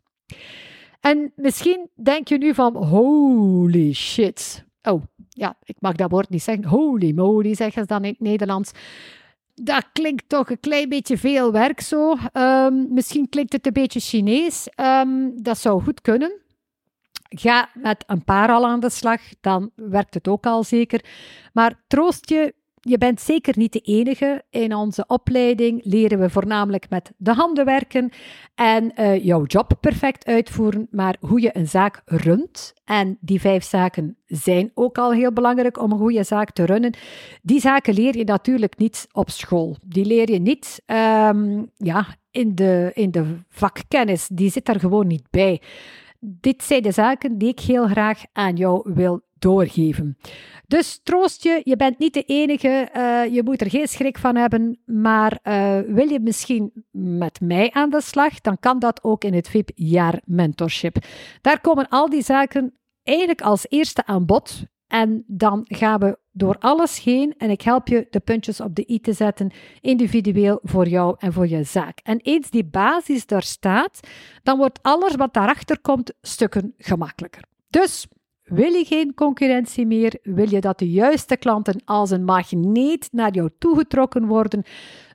En 1.00 1.32
misschien 1.36 1.88
denk 1.94 2.28
je 2.28 2.38
nu 2.38 2.54
van, 2.54 2.76
holy 2.76 3.92
shit. 3.92 4.64
Oh, 4.82 5.02
ja, 5.28 5.56
ik 5.62 5.76
mag 5.78 5.94
dat 5.94 6.10
woord 6.10 6.28
niet 6.28 6.42
zeggen. 6.42 6.64
Holy 6.64 7.12
moly, 7.14 7.54
zeggen 7.54 7.82
ze 7.82 7.88
dan 7.88 8.04
in 8.04 8.10
het 8.10 8.20
Nederlands. 8.20 8.72
Dat 9.54 9.84
klinkt 9.92 10.28
toch 10.28 10.50
een 10.50 10.60
klein 10.60 10.88
beetje 10.88 11.18
veel 11.18 11.52
werk 11.52 11.80
zo. 11.80 12.16
Um, 12.32 12.92
misschien 12.92 13.28
klinkt 13.28 13.52
het 13.52 13.66
een 13.66 13.72
beetje 13.72 14.00
Chinees. 14.00 14.68
Um, 14.76 15.42
dat 15.42 15.58
zou 15.58 15.82
goed 15.82 16.00
kunnen. 16.00 16.32
Ga 17.28 17.68
met 17.74 18.04
een 18.06 18.24
paar 18.24 18.48
al 18.48 18.66
aan 18.66 18.80
de 18.80 18.90
slag, 18.90 19.20
dan 19.40 19.70
werkt 19.74 20.14
het 20.14 20.28
ook 20.28 20.46
al 20.46 20.64
zeker. 20.64 21.04
Maar 21.52 21.84
troost 21.86 22.28
je, 22.28 22.54
je 22.80 22.98
bent 22.98 23.20
zeker 23.20 23.54
niet 23.58 23.72
de 23.72 23.80
enige. 23.80 24.44
In 24.50 24.74
onze 24.74 25.04
opleiding 25.06 25.80
leren 25.84 26.18
we 26.18 26.30
voornamelijk 26.30 26.90
met 26.90 27.12
de 27.16 27.32
handen 27.32 27.64
werken 27.64 28.10
en 28.54 28.92
uh, 28.96 29.24
jouw 29.24 29.44
job 29.44 29.72
perfect 29.80 30.26
uitvoeren, 30.26 30.88
maar 30.90 31.16
hoe 31.20 31.40
je 31.40 31.56
een 31.56 31.68
zaak 31.68 32.02
runt. 32.04 32.74
En 32.84 33.18
die 33.20 33.40
vijf 33.40 33.64
zaken 33.64 34.16
zijn 34.26 34.70
ook 34.74 34.98
al 34.98 35.12
heel 35.12 35.32
belangrijk 35.32 35.82
om 35.82 35.92
een 35.92 35.98
goede 35.98 36.24
zaak 36.24 36.50
te 36.50 36.64
runnen. 36.64 36.94
Die 37.42 37.60
zaken 37.60 37.94
leer 37.94 38.16
je 38.16 38.24
natuurlijk 38.24 38.78
niet 38.78 39.06
op 39.12 39.30
school. 39.30 39.76
Die 39.86 40.04
leer 40.04 40.30
je 40.30 40.40
niet 40.40 40.82
um, 40.86 41.70
ja, 41.76 42.06
in, 42.30 42.54
de, 42.54 42.90
in 42.94 43.10
de 43.10 43.38
vakkennis. 43.48 44.28
Die 44.32 44.50
zit 44.50 44.68
er 44.68 44.80
gewoon 44.80 45.06
niet 45.06 45.30
bij. 45.30 45.60
Dit 46.20 46.62
zijn 46.62 46.82
de 46.82 46.92
zaken 46.92 47.38
die 47.38 47.48
ik 47.48 47.60
heel 47.60 47.86
graag 47.86 48.22
aan 48.32 48.56
jou 48.56 48.92
wil 48.94 49.26
doorgeven. 49.38 50.18
Dus 50.66 51.00
troost 51.02 51.42
je, 51.42 51.60
je 51.64 51.76
bent 51.76 51.98
niet 51.98 52.14
de 52.14 52.22
enige, 52.22 52.88
uh, 52.96 53.34
je 53.34 53.42
moet 53.42 53.60
er 53.60 53.70
geen 53.70 53.88
schrik 53.88 54.18
van 54.18 54.36
hebben, 54.36 54.80
maar 54.84 55.38
uh, 55.42 55.78
wil 55.86 56.08
je 56.08 56.20
misschien 56.20 56.84
met 56.90 57.40
mij 57.40 57.70
aan 57.70 57.90
de 57.90 58.00
slag, 58.00 58.40
dan 58.40 58.58
kan 58.58 58.78
dat 58.78 59.04
ook 59.04 59.24
in 59.24 59.34
het 59.34 59.48
VIP-jaar 59.48 60.22
mentorship. 60.24 60.96
Daar 61.40 61.60
komen 61.60 61.88
al 61.88 62.10
die 62.10 62.22
zaken 62.22 62.78
eigenlijk 63.02 63.40
als 63.40 63.66
eerste 63.68 64.06
aan 64.06 64.26
bod. 64.26 64.62
En 64.88 65.24
dan 65.26 65.64
gaan 65.64 66.00
we 66.00 66.18
door 66.32 66.56
alles 66.58 67.02
heen 67.02 67.34
en 67.38 67.50
ik 67.50 67.62
help 67.62 67.88
je 67.88 68.06
de 68.10 68.20
puntjes 68.20 68.60
op 68.60 68.74
de 68.74 68.90
i 68.90 69.00
te 69.00 69.12
zetten, 69.12 69.50
individueel 69.80 70.60
voor 70.62 70.88
jou 70.88 71.16
en 71.18 71.32
voor 71.32 71.48
je 71.48 71.62
zaak. 71.62 71.98
En 72.02 72.20
eens 72.20 72.50
die 72.50 72.64
basis 72.64 73.26
daar 73.26 73.42
staat, 73.42 74.00
dan 74.42 74.58
wordt 74.58 74.82
alles 74.82 75.14
wat 75.14 75.34
daarachter 75.34 75.80
komt 75.80 76.14
stukken 76.20 76.74
gemakkelijker. 76.76 77.42
Dus 77.68 78.06
wil 78.42 78.72
je 78.72 78.84
geen 78.84 79.14
concurrentie 79.14 79.86
meer? 79.86 80.18
Wil 80.22 80.50
je 80.50 80.60
dat 80.60 80.78
de 80.78 80.90
juiste 80.90 81.36
klanten 81.36 81.82
als 81.84 82.10
een 82.10 82.24
magneet 82.24 83.08
naar 83.12 83.32
jou 83.32 83.50
toegetrokken 83.58 84.26
worden? 84.26 84.62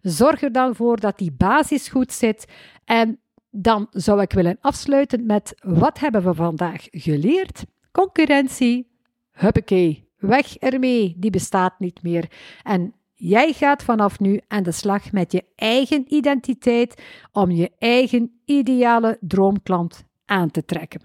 Zorg 0.01 0.41
er 0.41 0.51
dan 0.51 0.75
voor 0.75 0.99
dat 0.99 1.17
die 1.17 1.31
basis 1.31 1.87
goed 1.87 2.11
zit 2.11 2.45
en 2.85 3.19
dan 3.49 3.87
zou 3.89 4.21
ik 4.21 4.31
willen 4.31 4.57
afsluiten 4.61 5.25
met 5.25 5.53
wat 5.59 5.99
hebben 5.99 6.23
we 6.23 6.33
vandaag 6.33 6.87
geleerd? 6.91 7.65
Concurrentie, 7.91 8.92
huppakee, 9.33 10.09
weg 10.17 10.57
ermee, 10.57 11.15
die 11.17 11.31
bestaat 11.31 11.79
niet 11.79 12.03
meer. 12.03 12.31
En 12.63 12.93
jij 13.13 13.53
gaat 13.53 13.83
vanaf 13.83 14.19
nu 14.19 14.41
aan 14.47 14.63
de 14.63 14.71
slag 14.71 15.11
met 15.11 15.31
je 15.31 15.43
eigen 15.55 16.05
identiteit 16.07 17.01
om 17.31 17.51
je 17.51 17.71
eigen 17.79 18.41
ideale 18.45 19.17
droomklant 19.19 20.03
aan 20.25 20.51
te 20.51 20.65
trekken. 20.65 21.01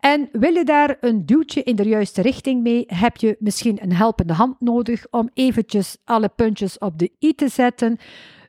En 0.00 0.28
wil 0.32 0.54
je 0.54 0.64
daar 0.64 0.96
een 1.00 1.26
duwtje 1.26 1.62
in 1.62 1.76
de 1.76 1.82
juiste 1.82 2.22
richting 2.22 2.62
mee, 2.62 2.84
heb 2.86 3.16
je 3.16 3.36
misschien 3.38 3.82
een 3.82 3.92
helpende 3.92 4.32
hand 4.32 4.60
nodig 4.60 5.06
om 5.10 5.30
eventjes 5.34 5.96
alle 6.04 6.28
puntjes 6.28 6.78
op 6.78 6.98
de 6.98 7.10
i 7.20 7.34
te 7.34 7.48
zetten. 7.48 7.98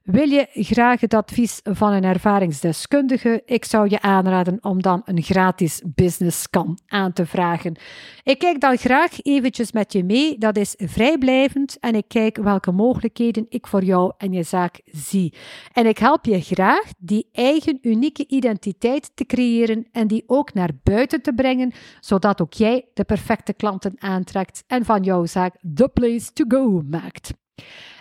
Wil 0.05 0.29
je 0.29 0.47
graag 0.53 1.01
het 1.01 1.13
advies 1.13 1.59
van 1.63 1.93
een 1.93 2.03
ervaringsdeskundige? 2.03 3.41
Ik 3.45 3.65
zou 3.65 3.89
je 3.89 4.01
aanraden 4.01 4.57
om 4.62 4.81
dan 4.81 5.01
een 5.05 5.21
gratis 5.21 5.81
business 5.85 6.41
scan 6.41 6.79
aan 6.88 7.13
te 7.13 7.25
vragen. 7.25 7.75
Ik 8.24 8.39
kijk 8.39 8.59
dan 8.59 8.77
graag 8.77 9.21
eventjes 9.21 9.71
met 9.71 9.93
je 9.93 10.03
mee. 10.03 10.38
Dat 10.38 10.57
is 10.57 10.74
vrijblijvend 10.77 11.79
en 11.79 11.95
ik 11.95 12.07
kijk 12.07 12.38
welke 12.38 12.71
mogelijkheden 12.71 13.45
ik 13.50 13.67
voor 13.67 13.83
jou 13.83 14.13
en 14.17 14.33
je 14.33 14.43
zaak 14.43 14.81
zie. 14.85 15.33
En 15.74 15.85
ik 15.85 15.97
help 15.97 16.25
je 16.25 16.41
graag 16.41 16.91
die 16.97 17.29
eigen 17.31 17.77
unieke 17.81 18.27
identiteit 18.27 19.12
te 19.15 19.25
creëren 19.25 19.88
en 19.91 20.07
die 20.07 20.24
ook 20.27 20.53
naar 20.53 20.71
buiten 20.83 21.21
te 21.21 21.33
brengen, 21.33 21.74
zodat 22.00 22.41
ook 22.41 22.53
jij 22.53 22.85
de 22.93 23.03
perfecte 23.03 23.53
klanten 23.53 23.93
aantrekt 23.97 24.63
en 24.67 24.85
van 24.85 25.03
jouw 25.03 25.25
zaak 25.25 25.55
the 25.74 25.89
place 25.89 26.33
to 26.33 26.45
go 26.47 26.81
maakt. 26.89 27.33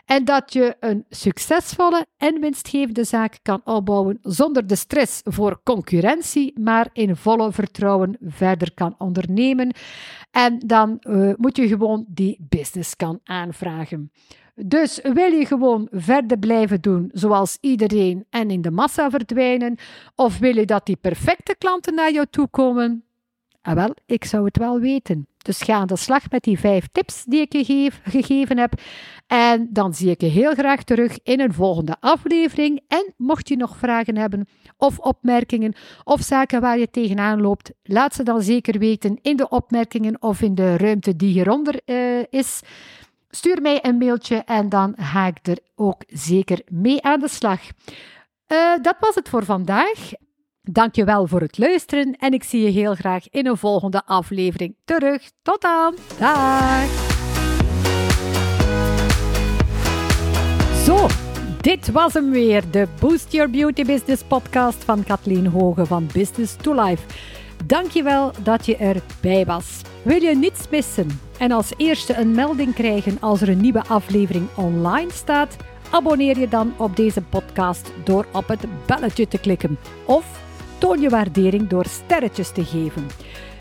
En 0.04 0.24
dat 0.24 0.52
je 0.52 0.76
een 0.80 1.04
succesvolle 1.08 2.06
en 2.16 2.40
winstgevende 2.40 3.04
zaak 3.04 3.38
kan 3.42 3.60
opbouwen 3.64 4.18
zonder 4.22 4.66
de 4.66 4.76
stress 4.76 5.20
voor 5.24 5.60
concurrentie, 5.62 6.60
maar 6.60 6.88
in 6.92 7.16
volle 7.16 7.52
vertrouwen 7.52 8.16
verder 8.20 8.74
kan 8.74 8.94
ondernemen. 8.98 9.74
En 10.30 10.58
dan 10.58 10.96
uh, 11.00 11.32
moet 11.36 11.56
je 11.56 11.68
gewoon 11.68 12.04
die 12.08 12.46
business 12.48 12.96
kan 12.96 13.20
aanvragen. 13.24 14.10
Dus 14.54 15.00
wil 15.02 15.32
je 15.32 15.46
gewoon 15.46 15.88
verder 15.90 16.38
blijven 16.38 16.80
doen 16.80 17.10
zoals 17.12 17.58
iedereen 17.60 18.24
en 18.30 18.50
in 18.50 18.62
de 18.62 18.70
massa 18.70 19.10
verdwijnen? 19.10 19.76
Of 20.14 20.38
wil 20.38 20.56
je 20.56 20.66
dat 20.66 20.86
die 20.86 20.96
perfecte 20.96 21.54
klanten 21.58 21.94
naar 21.94 22.12
jou 22.12 22.26
toe 22.30 22.48
komen? 22.48 23.04
Ah, 23.62 23.74
wel, 23.74 23.94
ik 24.06 24.24
zou 24.24 24.44
het 24.44 24.58
wel 24.58 24.80
weten. 24.80 25.26
Dus 25.44 25.62
ga 25.62 25.74
aan 25.74 25.86
de 25.86 25.96
slag 25.96 26.30
met 26.30 26.42
die 26.42 26.58
vijf 26.58 26.88
tips 26.92 27.24
die 27.24 27.40
ik 27.40 27.52
je 27.52 27.90
gegeven 28.04 28.58
heb. 28.58 28.72
En 29.26 29.68
dan 29.70 29.94
zie 29.94 30.10
ik 30.10 30.20
je 30.20 30.26
heel 30.26 30.54
graag 30.54 30.82
terug 30.82 31.18
in 31.22 31.40
een 31.40 31.52
volgende 31.52 31.96
aflevering. 32.00 32.80
En 32.88 33.12
mocht 33.16 33.48
je 33.48 33.56
nog 33.56 33.76
vragen 33.76 34.16
hebben 34.16 34.46
of 34.76 34.98
opmerkingen 34.98 35.74
of 36.04 36.20
zaken 36.20 36.60
waar 36.60 36.78
je 36.78 36.90
tegenaan 36.90 37.40
loopt, 37.40 37.72
laat 37.82 38.14
ze 38.14 38.22
dan 38.22 38.42
zeker 38.42 38.78
weten 38.78 39.18
in 39.22 39.36
de 39.36 39.48
opmerkingen 39.48 40.22
of 40.22 40.40
in 40.40 40.54
de 40.54 40.76
ruimte 40.76 41.16
die 41.16 41.32
hieronder 41.32 41.80
uh, 41.86 42.22
is. 42.30 42.60
Stuur 43.30 43.62
mij 43.62 43.84
een 43.84 43.98
mailtje 43.98 44.36
en 44.36 44.68
dan 44.68 44.94
ga 44.96 45.26
ik 45.26 45.38
er 45.42 45.58
ook 45.74 46.02
zeker 46.06 46.60
mee 46.68 47.02
aan 47.02 47.20
de 47.20 47.28
slag. 47.28 47.60
Uh, 48.48 48.72
dat 48.82 48.96
was 49.00 49.14
het 49.14 49.28
voor 49.28 49.44
vandaag. 49.44 50.12
Dankjewel 50.70 51.26
voor 51.26 51.40
het 51.40 51.58
luisteren 51.58 52.16
en 52.18 52.32
ik 52.32 52.44
zie 52.44 52.62
je 52.62 52.70
heel 52.70 52.94
graag 52.94 53.28
in 53.30 53.46
een 53.46 53.56
volgende 53.56 54.02
aflevering 54.06 54.76
terug. 54.84 55.30
Tot 55.42 55.60
dan. 55.62 55.94
Dag. 56.18 56.84
Zo, 60.84 61.06
dit 61.60 61.92
was 61.92 62.12
hem 62.12 62.30
weer, 62.30 62.70
de 62.70 62.88
Boost 63.00 63.32
Your 63.32 63.50
Beauty 63.50 63.84
Business 63.84 64.22
podcast 64.22 64.84
van 64.84 65.04
Kathleen 65.04 65.46
Hoge 65.46 65.86
van 65.86 66.08
Business 66.12 66.56
to 66.56 66.84
Life. 66.84 67.06
Dankjewel 67.66 68.32
dat 68.42 68.66
je 68.66 68.76
erbij 68.76 69.44
was. 69.44 69.80
Wil 70.02 70.22
je 70.22 70.36
niets 70.36 70.68
missen 70.68 71.08
en 71.38 71.52
als 71.52 71.72
eerste 71.76 72.16
een 72.16 72.34
melding 72.34 72.74
krijgen 72.74 73.20
als 73.20 73.40
er 73.40 73.48
een 73.48 73.60
nieuwe 73.60 73.84
aflevering 73.88 74.48
online 74.56 75.12
staat? 75.12 75.56
Abonneer 75.90 76.38
je 76.38 76.48
dan 76.48 76.74
op 76.76 76.96
deze 76.96 77.22
podcast 77.22 77.92
door 78.04 78.26
op 78.32 78.48
het 78.48 78.64
belletje 78.86 79.28
te 79.28 79.38
klikken 79.38 79.78
of 80.04 80.42
toon 80.84 81.00
je 81.00 81.08
waardering 81.08 81.68
door 81.68 81.84
sterretjes 81.86 82.52
te 82.52 82.64
geven. 82.64 83.06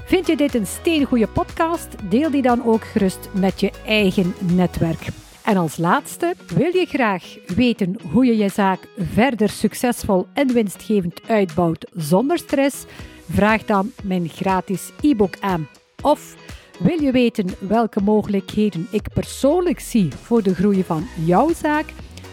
Vind 0.06 0.28
je 0.28 0.38
dit 0.38 0.56
een 0.56 0.68
steengoede 0.68 1.28
podcast? 1.28 1.88
Deel 2.10 2.32
die 2.32 2.42
dan 2.42 2.66
ook 2.66 2.84
gerust 2.84 3.30
met 3.34 3.60
je 3.60 3.72
eigen 3.86 4.34
netwerk. 4.40 5.08
En 5.44 5.58
als 5.58 5.78
laatste, 5.78 6.36
wil 6.56 6.76
je 6.76 6.86
graag 6.86 7.24
weten 7.56 7.96
hoe 8.12 8.26
je 8.26 8.38
je 8.38 8.50
zaak 8.50 8.88
verder 8.98 9.50
succesvol 9.50 10.28
en 10.34 10.54
winstgevend 10.54 11.22
uitbouwt 11.28 11.92
zonder 11.94 12.38
stress? 12.38 12.86
Vraag 13.30 13.66
dan 13.66 13.92
mijn 14.04 14.30
gratis 14.30 14.92
e-book 15.02 15.38
aan. 15.40 15.68
Of 16.02 16.36
wil 16.80 17.02
je 17.02 17.12
weten 17.12 17.48
welke 17.60 18.02
mogelijkheden 18.02 18.88
ik 18.92 19.14
persoonlijk 19.14 19.80
zie 19.80 20.12
voor 20.22 20.44
de 20.44 20.56
groei 20.56 20.84
van 20.84 21.08
jouw 21.26 21.54
zaak? 21.54 21.86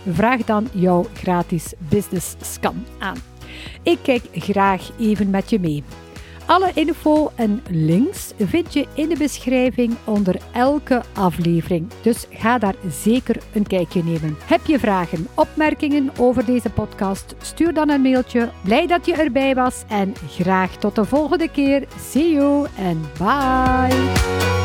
Vraag 0.08 0.44
dan 0.44 0.68
jouw 0.72 1.06
gratis 1.14 1.72
business 1.88 2.34
scan 2.40 2.84
aan. 2.98 3.29
Ik 3.82 3.98
kijk 4.02 4.22
graag 4.32 4.90
even 4.98 5.30
met 5.30 5.50
je 5.50 5.60
mee. 5.60 5.82
Alle 6.50 6.70
info 6.74 7.30
en 7.34 7.62
links 7.70 8.32
vind 8.38 8.72
je 8.72 8.86
in 8.94 9.08
de 9.08 9.16
beschrijving 9.16 9.96
onder 10.04 10.36
elke 10.52 11.02
aflevering. 11.12 11.90
Dus 12.02 12.26
ga 12.30 12.58
daar 12.58 12.74
zeker 12.88 13.36
een 13.52 13.66
kijkje 13.66 14.04
nemen. 14.04 14.36
Heb 14.44 14.60
je 14.66 14.78
vragen, 14.78 15.26
opmerkingen 15.34 16.10
over 16.18 16.44
deze 16.44 16.70
podcast? 16.70 17.34
Stuur 17.40 17.74
dan 17.74 17.88
een 17.88 18.02
mailtje. 18.02 18.50
Blij 18.64 18.86
dat 18.86 19.06
je 19.06 19.14
erbij 19.14 19.54
was 19.54 19.82
en 19.88 20.14
graag 20.28 20.76
tot 20.76 20.94
de 20.94 21.04
volgende 21.04 21.48
keer. 21.48 21.84
See 22.10 22.32
you 22.32 22.66
en 22.76 23.00
bye. 23.18 24.59